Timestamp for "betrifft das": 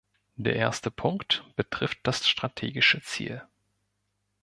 1.55-2.27